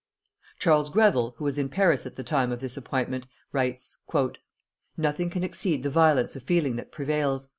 Charles 0.57 0.89
Greville, 0.89 1.35
who 1.37 1.43
was 1.43 1.59
in 1.59 1.69
Paris 1.69 2.07
at 2.07 2.15
the 2.15 2.23
time 2.23 2.51
of 2.51 2.59
this 2.59 2.75
appointment, 2.75 3.27
writes: 3.51 3.99
"Nothing 4.97 5.29
can 5.29 5.43
exceed 5.43 5.83
the 5.83 5.91
violence 5.91 6.35
of 6.35 6.41
feeling 6.41 6.75
that 6.77 6.91
prevails. 6.91 7.49